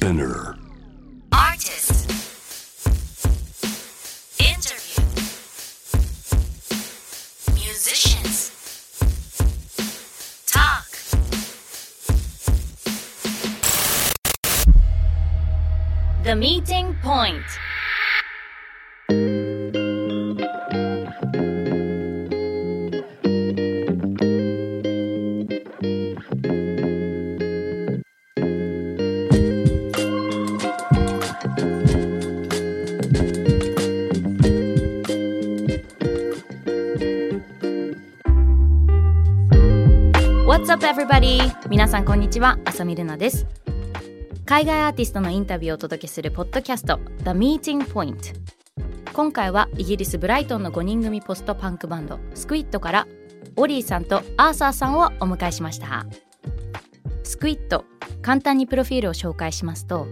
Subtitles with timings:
[0.00, 0.56] Spinner.
[1.30, 2.08] Artist.
[4.40, 5.04] Interview.
[7.52, 8.50] Musicians.
[10.46, 10.88] Talk.
[16.24, 17.44] The meeting point.
[41.10, 41.68] What's up everybody?
[41.68, 43.44] 皆さんこんにちは、あさみるなです。
[44.46, 48.32] 海外アーティストのインタビューをお届けするポッドキャスト The Meeting Point
[49.12, 53.08] 今回はイギリスブライトンの5人組ポストパンクバンドスクイットから
[53.56, 56.06] オリーさんとアーサーさんをお迎えしました
[57.24, 57.84] スクイット
[58.22, 60.06] 簡単にプロフィールを紹介しますと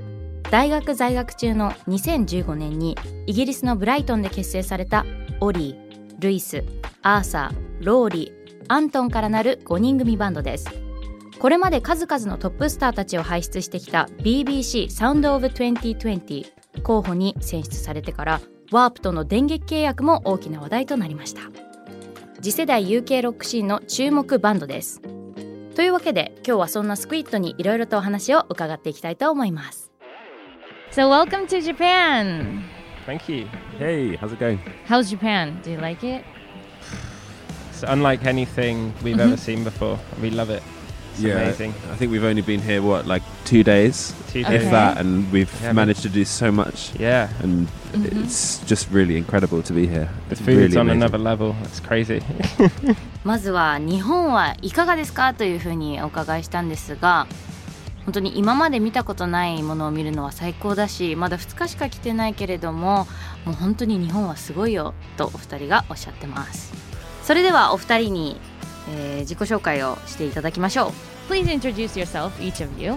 [0.51, 5.05] 大学在学中の2015年にイギリスのブライトンで結成された
[5.41, 6.65] オリー、ルイス、
[7.03, 10.88] アーサー、ローリー、アントンからなる5人組バンドです
[11.39, 18.41] これまで数々のトップスターたちを輩出してきた BBC サウンドオブ2020候補に選出されてから
[18.73, 21.43] ワープとの電撃契約も大きな話題となりました
[22.43, 25.01] 次世代 UK ロックシーンの注目バンドです
[25.77, 29.93] というわけで今日はそんなスクイットにいろいろとお話を伺っていきたいと思います
[30.91, 32.63] So welcome to Japan
[33.07, 33.47] Thank you.
[33.79, 34.59] Hey, how's it going?
[34.87, 35.63] How's Japan?
[35.63, 36.23] Do you like it?
[37.71, 39.99] It's unlike anything we've ever seen before.
[40.21, 40.63] We love it.
[41.27, 41.75] It's amazing.
[41.93, 44.71] I think we've only been here what like two days, Two if days.
[44.71, 46.93] that, and we've Yeah, managed to do so much.
[46.99, 47.29] Yeah.
[47.43, 50.09] And it's just really incredible to be here.
[50.29, 51.03] The It's food's really on amazing.
[51.03, 51.55] another level.
[51.65, 52.23] It's crazy.
[53.25, 57.27] まずは日本はいかがですかというふうにお伺いしたんですが
[58.05, 63.07] 本当に今まで見たことないものを見るのは最高だしまだ2日しか来てないけれども
[63.45, 66.73] もう本当に日本はすごいよとお二人がおっしゃってます
[67.23, 68.41] それではお二人に、
[68.97, 70.89] えー自己紹介をしていただきましょ
[71.29, 72.97] う Please introduce yourself, each of you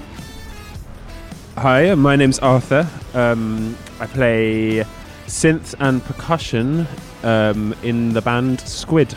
[1.57, 2.87] Hi, my name's Arthur.
[3.13, 4.85] Um, I play
[5.27, 6.87] synth and percussion
[7.23, 9.15] um, in the band Squid.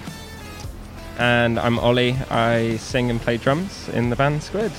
[1.16, 2.16] and I'm Ollie.
[2.28, 4.72] I sing and play drums in the band Squid.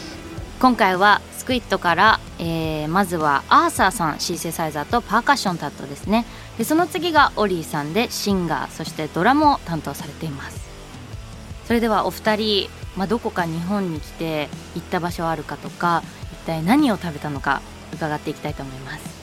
[0.59, 6.25] 今回はスクイットから、えーまずはアーサーさんシーセサイザーとパーカッション担当ですね
[6.57, 10.74] でその次がオリーさんでシンガーそしてドラムを担当されています
[11.67, 17.61] それではお二人、まあ、どこか日本に来て行った場所あるかとか一体何を食べたのか
[17.93, 19.15] 伺っていきたいと思います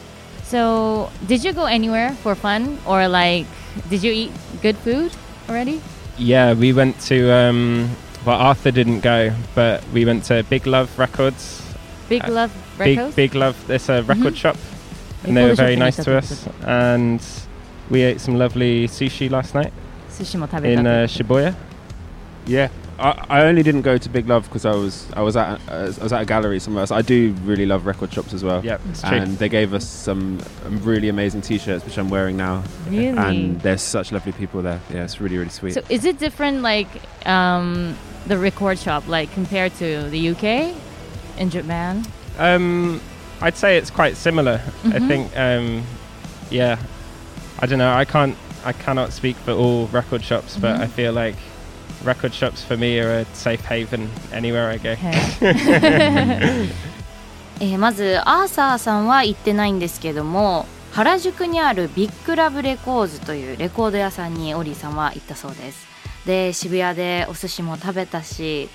[0.55, 3.47] So, did you go anywhere for fun or like
[3.89, 4.31] did you eat
[4.61, 5.11] good food
[5.49, 5.81] already?
[6.19, 7.31] Yeah, we went to.
[7.33, 7.89] Um,
[8.27, 11.63] well, Arthur didn't go, but we went to Big Love Records.
[12.11, 13.17] Big Uh, Love Big Records?
[13.17, 13.57] Big Love.
[13.71, 14.37] It's a record Mhm.
[14.37, 14.57] shop,
[15.25, 16.47] and they were very nice に to us.
[16.67, 17.19] And
[17.91, 19.73] we ate some lovely sushi last night
[20.11, 21.55] 寿司も食べた in と uh, Shibuya.
[22.47, 25.61] Yeah, I, I only didn't go to Big Love because I was I was at
[25.69, 26.91] uh, I was at a gallery somewhere else.
[26.91, 28.65] I do really love record shops as well.
[28.65, 29.17] Yeah, it's true.
[29.17, 32.65] And they gave us some um, really amazing T-shirts, which I'm wearing now.
[32.89, 33.17] Really?
[33.17, 34.81] And there's such lovely people there.
[34.91, 35.75] Yeah, it's really really sweet.
[35.75, 36.89] so, is it different like
[37.27, 40.75] um, the record shop like compared to the UK
[41.39, 42.05] in Japan?
[42.39, 43.01] Um,
[43.41, 44.61] I'd say it's quite similar.
[44.85, 45.09] I Mhm.
[45.09, 45.83] think, um,
[46.51, 46.79] yeah,
[47.61, 47.93] I don't know.
[47.93, 50.81] I can't, I cannot speak for all record shops, but Mhm.
[50.81, 51.35] I feel like
[52.05, 54.97] record shops for me are a safe haven anywhere I go.
[57.61, 65.87] えまずアーサーさんは行ってないんですけども原宿にあるビッグラブレコーズというレコード屋さんにオリーさんは行ったそうです。
[66.27, 68.69] で渋谷でお寿司も食べたし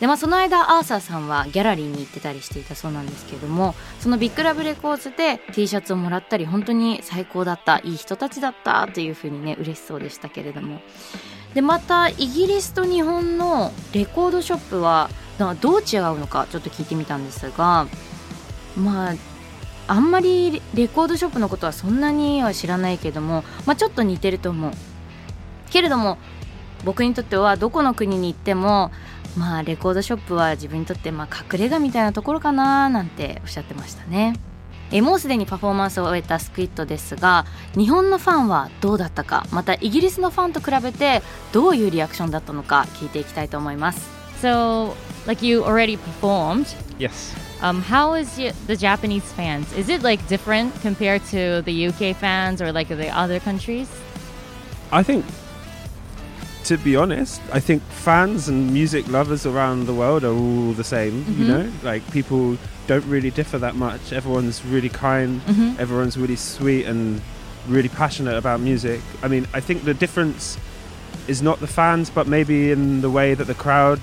[0.00, 10.80] で、まあ、その間アーサーさんはギャラリーに行ってたりしていたそうなんですけどもその Big Love Records で T シャツをもらったり本当に最高だったいい人たちだったというふうにね嬉しそうでしたけれども。
[11.54, 15.10] でまたイギリスと日本のレコードショップは
[15.60, 17.86] どう違うのかちょっと聞いてみたんですが
[18.76, 19.14] まあ
[19.88, 24.72] あんまりレコードショップのことはそんなには知らないけども、まあ、ちょっと似てると思う。
[25.70, 26.18] けれども
[26.84, 28.90] 僕にとってはどこの国に行っても
[29.36, 34.34] まあレコードショップは自分にとってまあ隠れ家みたいなところかななんておっしゃってましたね。
[34.91, 37.45] えもうすでにパフォーマンスを終えたスクイットですが
[37.77, 41.21] 日本のファンはどうだったかまたイギリスのファンと比べて
[41.51, 44.09] どういうリアクションだったのか聞いていきたいと思います
[44.41, 44.93] so,
[45.25, 46.67] like you already performed.
[46.99, 47.33] Yes.
[47.59, 49.65] Um, how is y- the Japanese fans?
[49.75, 53.87] Is it like different compared to the UK fans or like the other countries?
[54.91, 55.25] I think
[56.65, 60.83] to be honest, I think fans and music lovers around the world are all the
[60.83, 61.25] same.
[61.39, 61.47] You Mhm.
[61.47, 64.12] know, like people don't really differ that much.
[64.12, 65.40] Everyone's really kind.
[65.46, 65.78] Mhm.
[65.78, 67.20] Everyone's really sweet and
[67.68, 69.00] really passionate about music.
[69.22, 70.58] I mean, I think the difference
[71.28, 74.00] is not the fans, but maybe in the way that the crowd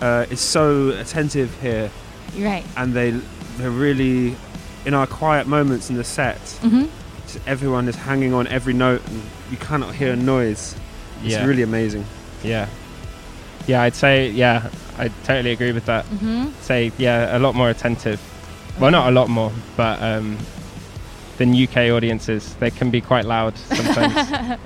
[0.00, 1.90] uh, is so attentive here,
[2.38, 2.64] Right.
[2.76, 3.10] and they
[3.58, 4.34] they're really
[4.86, 6.40] in our quiet moments in the set.
[6.62, 6.84] hmm
[7.46, 9.22] everyone is hanging on every note, and
[9.52, 10.74] you cannot hear a noise.
[11.22, 11.44] It's Yeah.
[11.44, 12.04] really amazing.
[12.42, 12.66] Yeah.
[13.70, 14.68] Yeah, I'd say, yeah,
[14.98, 16.04] I totally agree with that.
[16.06, 18.18] hmm Say, yeah, a lot more attentive.
[18.80, 20.36] Well, not a lot more, but um,
[21.38, 22.54] than UK audiences.
[22.58, 24.14] They can be quite loud sometimes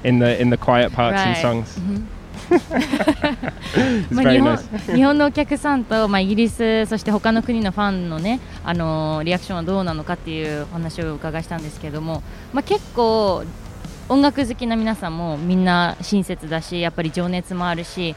[0.05, 1.29] in the in the quiet parts Right.
[1.29, 1.77] and songs.
[1.79, 2.09] うん
[2.51, 4.57] It's まあ日本.
[4.97, 12.23] 日本のお客さんと、まあ、イギリスそして他の国のファンのね、あのーリアクションはどうなのかっていうお話をお伺いしたんですけども、
[12.53, 13.45] まあ、結構
[14.09, 18.15] 音楽好きな皆さんもみんな親切だしやっぱり情熱もあるし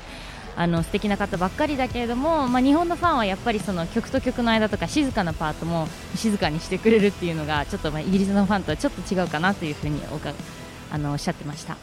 [0.59, 10.33] あの素敵な方ばっかりだけれども、まあ、日本のファンはやっぱりその曲と曲の間とか静かなパートも静かにしてくれるっていうのがちょっとまあイギリスのファンとはちょっと違うかなというふうにおか
[10.91, 11.77] あのおっしゃってました。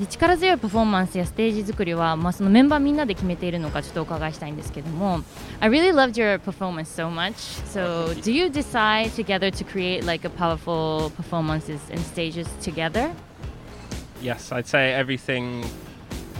[0.00, 5.20] で力強いパフォーマンスやステージ作りは、まあ、そのメンバーみんなで決めているのかちょっとお伺いしたいんですけども
[5.60, 7.34] I really loved your performance so much
[7.68, 13.12] so do you decide together to create like a powerful performances and stages together?
[14.20, 15.64] Yes, I'd say everything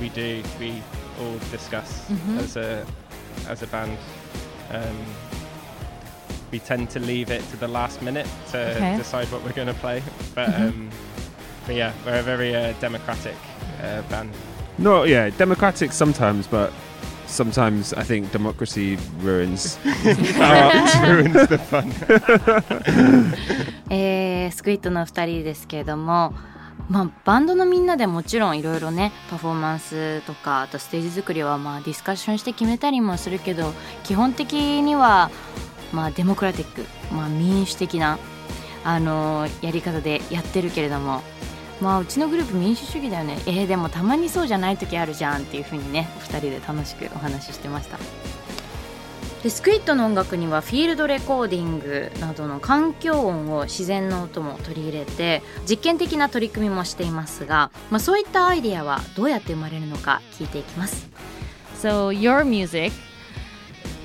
[0.02, 0.82] we do, we
[1.20, 2.40] all discuss Mhm.
[2.44, 2.86] as a
[3.50, 3.98] as a band.
[4.72, 4.98] Um,
[6.52, 8.98] we tend to leave it to the last minute to Okay.
[8.98, 10.02] decide what we're going to play,
[10.36, 10.70] but Mhm.
[10.70, 10.90] um,
[11.68, 13.36] but yeah, we're a very uh, democratic
[13.84, 14.30] uh, band.
[14.78, 16.72] No, yeah, democratic sometimes, but
[17.28, 19.78] sometimes I think democracy ruins
[20.40, 20.74] art.
[21.08, 21.92] ruins the fun.
[23.90, 26.34] えースクイットの2人ですけれども、
[26.89, 33.73] まあ、バンドのみんなでもちろんいろいろねパフォーマンスとかあとステージ作りはまあディスカッションして決めたりもするけど
[34.03, 35.31] 基本的には
[35.93, 36.85] まあデモクラティック、
[37.15, 38.19] まあ、民主的な、
[38.85, 41.23] あのーやり方でやってるけれども。
[41.81, 47.99] まあうちのグループ民主主義だよねえー、でもたまにそうじゃない時あるじゃんっていう風にね2人で楽しくお話ししてました
[49.45, 61.11] でスクイットの音楽にはフィールドレコーディングなどの環境音を自然の音も取り入れて実験的な取り組みもしていますが、まあ、そういったアイデアはどうやって生まれるのか聞いていきます
[61.77, 62.95] So your music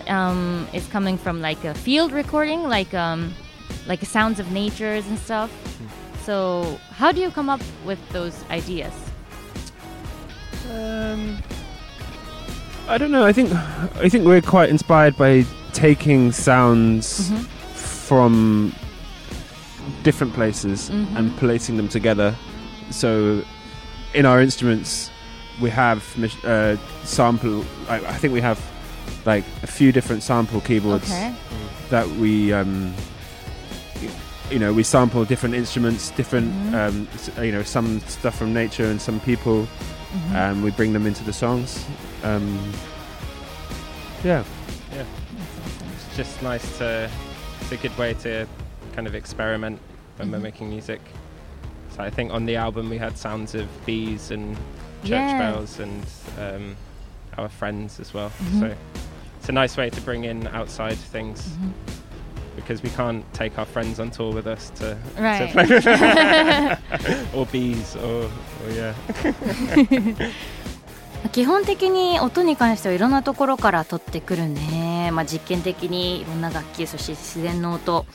[0.07, 3.33] um, is coming from like a field recording, like um,
[3.87, 5.49] like sounds of natures and stuff.
[6.25, 8.91] So how do you come up with those ideas?
[10.69, 11.37] Um,
[12.89, 13.25] I don't know.
[13.25, 13.51] I think
[14.05, 17.45] I think we're quite inspired by taking sounds Mhm.
[17.75, 18.73] from
[20.03, 21.15] different places Mhm.
[21.17, 22.35] and placing them together.
[22.89, 23.43] So,
[24.13, 25.11] in our instruments,
[25.61, 26.01] we have
[26.43, 27.63] uh, sample.
[27.87, 28.59] I, I think we have
[29.25, 31.31] like a few different sample keyboards Okay.
[31.89, 32.51] that we.
[32.53, 32.93] Um,
[34.51, 36.73] you know, we sample different instruments, different, Mhm.
[36.73, 37.07] um,
[37.45, 39.67] you know, some stuff from nature and some people
[40.13, 40.33] Mhm.
[40.35, 41.85] and we bring them into the songs.
[42.23, 42.73] Um,
[44.23, 44.43] yeah,
[44.91, 47.09] It's just nice to.
[47.61, 48.47] It's a good way to
[48.95, 49.79] kind of experiment
[50.17, 50.41] when we're Mhm.
[50.41, 50.99] making music.
[51.95, 54.55] So I think on the album we had sounds of bees and
[55.03, 55.37] church Yeah.
[55.37, 56.03] bells and
[56.39, 56.75] um,
[57.37, 58.31] our friends as well.
[58.43, 58.59] Mhm.
[58.59, 58.75] So
[59.39, 61.71] it's a nice way to bring in outside things Mhm.
[62.69, 65.47] Because we can't take our friends on tour with us to, Right.
[65.47, 65.65] to play
[67.35, 68.29] or bees or, or
[68.71, 68.93] yeah.
[71.33, 78.05] 基本的に音に関してはいろんなところから取ってくるね、まあ、実験的にいろんな楽器そして自然の音。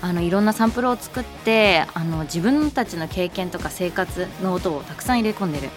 [0.00, 5.68] あのいろんなサンプルを作ってあの自分たちの経験とか生活の音をたくさん入れ込んでる、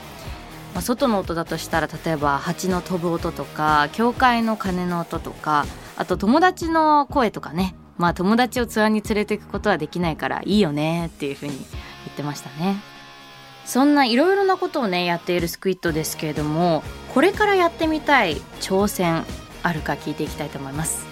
[0.74, 11.68] まあ、外の音だとしたら例えば蜂の飛ぶ音とか教会の鐘の音とかあと友達の声とかねまあ友達をツアーに連れていくことはできないからいいよねっていうふうに言っ
[12.16, 12.78] てましたね。
[13.66, 16.84] そんないろいろなことをねやっているスクイットですけれども
[17.16, 19.24] これからやってみたい挑戦
[19.64, 21.04] あるか聞いていきたいと思います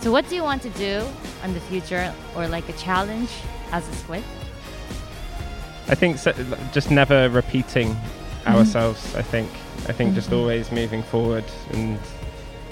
[0.00, 1.04] So what do you want to do
[1.46, 3.28] in the future or like a challenge
[3.70, 4.22] as a squid?
[5.88, 6.32] I think so,
[6.72, 7.94] just never repeating
[8.44, 9.16] ourselves.
[9.16, 9.46] I think
[9.88, 10.38] I think just Mhm.
[10.42, 12.00] always moving forward and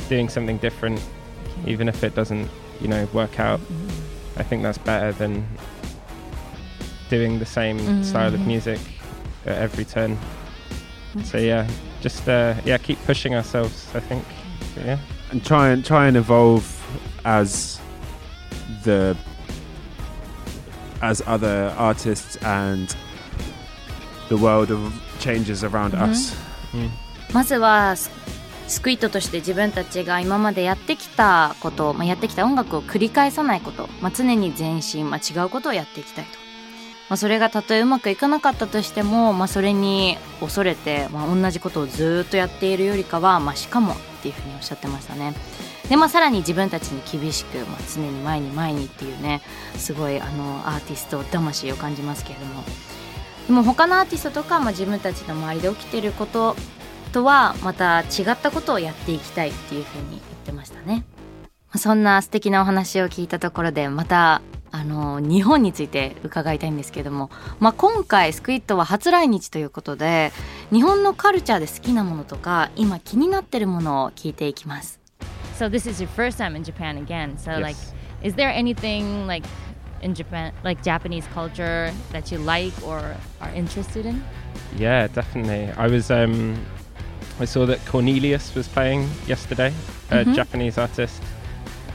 [0.09, 1.01] doing something different,
[1.65, 2.49] even if it doesn't,
[2.82, 3.60] you know, work out.
[4.38, 5.46] I think that's better than
[7.10, 8.46] doing the same style of Mhm.
[8.48, 8.80] music
[9.46, 10.18] at every turn.
[11.24, 11.68] So yeah,
[12.02, 13.88] just uh, yeah, keep pushing ourselves.
[13.96, 14.24] I think.
[14.76, 14.98] But yeah.
[15.32, 16.66] and try and try and evolve
[17.26, 17.80] as
[18.84, 19.16] the
[21.02, 22.96] as other artists and
[24.30, 26.36] the world of changes around us.
[27.34, 27.96] まずは
[28.67, 36.31] スクイットとして自分たちが今までやってきたこと、まあ、やってきた音楽を繰り返さないこと、まあ、常に前進、まあ、違うことをやっていきたいと、
[37.11, 45.35] まあ、それがたとえうまくいかなかったとしても、まあ、それに恐れて、まあ、同じことをずっとやっているよりかは、まあ、しかもっていうふうにおっしゃってましたね。
[45.89, 49.43] で、まあ、さらに自分たちに厳しく、まあ、常に前に前にっていうね
[49.77, 52.65] すごいあのアーティスト魂を感じますけれども。
[53.47, 56.57] でも他のアーティストとか、まあ、自分たちの周りで起きていること
[57.15, 61.05] とはまた違ったことをやっていきたいっていうふうに言ってましたね。
[61.77, 64.43] そんな素敵なお話を聞いたところでまた
[64.73, 67.31] あの日本について伺いたいんですけども、
[67.61, 70.33] まあ、今回スクイットは初来日ということで
[70.73, 75.01] 日本のカルチャーで好きなものとか今気になってるものを聞いていきます。
[75.59, 77.37] So this is your first time in Japan again.
[77.37, 77.63] So Yes.
[77.63, 77.77] like,
[78.23, 79.47] is there anything like
[80.03, 84.23] in Japan, like Japanese culture that you like or are interested in?
[84.77, 85.71] Yeah, definitely.
[85.77, 86.57] I was um,
[87.41, 89.73] I saw that Cornelius was playing yesterday,
[90.11, 90.35] a Mhm.
[90.35, 91.23] Japanese artist.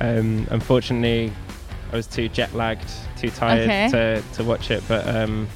[0.02, 1.32] Um, unfortunately,
[1.92, 3.88] I was too jet lagged, too tired Okay.
[3.90, 4.84] to, to watch it.
[4.88, 5.48] But um,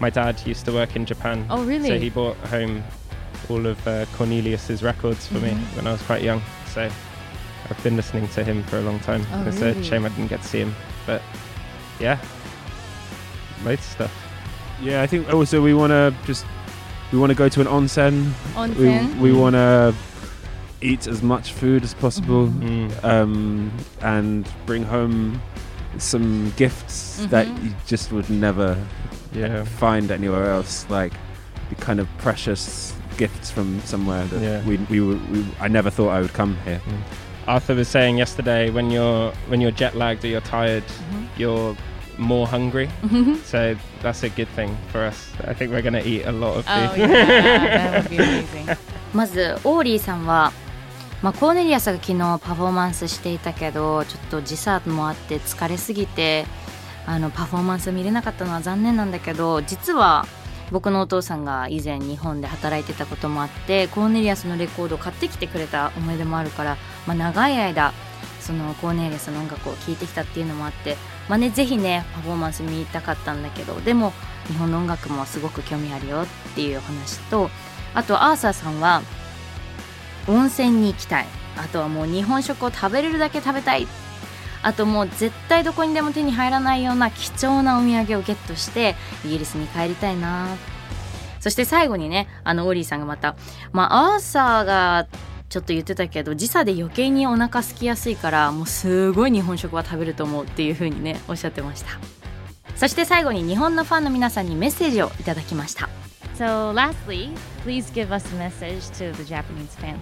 [0.00, 1.88] my dad used to work in Japan, Oh, really?
[1.88, 2.84] so he brought home
[3.48, 5.76] all of uh, Cornelius's records for me Mhm.
[5.76, 6.42] when I was quite young.
[6.66, 6.82] So
[7.70, 9.26] I've been listening to him for a long time.
[9.32, 9.78] Oh, it's really?
[9.80, 10.74] a shame I didn't get to see him,
[11.06, 11.22] but
[11.98, 12.18] yeah,
[13.64, 14.12] loads of stuff.
[14.82, 16.44] Yeah, I think also we want to just
[17.14, 18.32] we want to go to an onsen.
[18.54, 19.14] Onsen.
[19.20, 19.94] We, we want to
[20.80, 23.04] eat as much food as possible Mm.
[23.04, 25.40] um, and bring home
[25.98, 27.64] some gifts that Mhm.
[27.64, 28.76] you just would never
[29.32, 29.62] Yeah.
[29.62, 30.86] find anywhere else.
[30.90, 31.12] Like
[31.68, 34.60] the kind of precious gifts from somewhere that Yeah.
[34.66, 36.80] we, we, were- we I never thought I would come here.
[37.46, 41.26] Arthur was saying yesterday when you're when you're jet lagged or you're tired, Mhm.
[41.36, 41.76] you're
[42.18, 42.88] more hungry.
[43.44, 45.32] So that's a good thing for us.
[45.46, 46.98] I think we're going to eat a lot of Oh food.
[47.00, 48.76] yeah, that would be amazing.
[49.12, 50.52] まずオーリーさんは、
[51.22, 56.46] まあ、コーネリアスが昨日パフォーマンスしていたけどちょっと時差もあって疲れすぎて
[57.06, 60.26] あのパフォーマンス見れなかったのは残念なんだけど実は
[60.72, 67.92] 僕のお父さんが以前日本で働いてたこともあってコーネリアスのレコードを買ってきてくれた思い出もあるから、まあ、長い間
[68.40, 70.96] そのコーネリアスの音楽を聴いてきたっていうのもあって、
[71.28, 74.12] まあね、ぜひねパフォーマンス見たかったんだけどでも
[74.46, 77.48] 日本の音楽もすごく興味あるよっていう話と
[77.94, 79.02] あとアーサーさんは
[80.28, 81.26] 温泉に行きたい。
[81.56, 83.86] あとはもう日本食を食べれるだけ食べたい。
[84.62, 90.48] あともう絶対どこにでも手に入らないような貴重なお土産をゲットしてイギリスに帰りたいな。
[91.40, 93.36] そして最後にねあのオーリーさんがまた
[93.72, 95.06] まあアーサーが
[95.54, 101.90] ちょっと言ってたけど時差で余計にお腹空きやすいからもうすごい日本食は食べると思うっていう風にねおっしゃってました
[102.74, 105.88] そして最後に日本のファンの皆さんにメッセージをいただきました
[106.36, 107.30] So lastly,
[107.64, 109.96] please give us a message to the Japanese fan.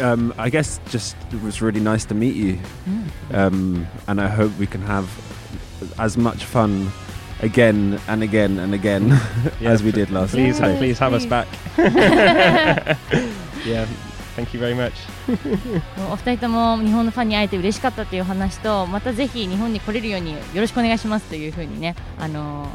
[0.00, 2.58] Um, I guess just it was really nice to meet you,
[3.32, 5.06] um, and I hope we can have
[6.00, 6.90] as much fun
[7.42, 9.08] again and again and again
[9.60, 10.70] Yeah, as we did last Please, time.
[10.70, 11.30] Yes, please have us please.
[11.30, 11.46] back.
[13.66, 13.86] yeah.
[14.34, 14.92] Thank you very much.
[16.10, 22.68] お二人とも日本のファンに会えて嬉しかったという話とまたぜひ日本に来れるようによろしくお願いしますというふうにね、あのー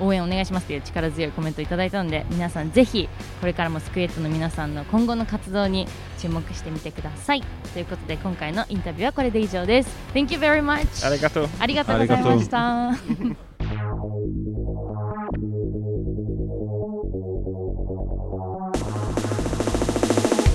[0.00, 3.08] 応援お願いしますという力強いコメントをいただいたので皆さんぜひ
[3.40, 5.86] これからもスクエットの皆さんの今後の活動に
[6.18, 11.48] 注目してみてくださいということで今回のインタビューはこれで以上です Thank you very much ありがとう。
[11.58, 13.47] ありがとうございました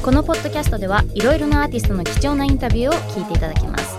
[0.04, 3.96] このポッドキャストではいろいろなアーティストの貴重なインタビューを聞いていただけます。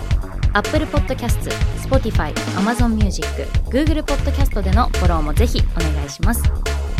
[0.53, 3.27] Apple Podcast、Spotify、Amazon Music、
[3.71, 6.43] Google Podcast でのフォローもぜひお願いします。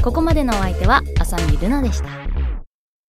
[0.03, 2.24] ここまでのお相手は浅見ルナでした。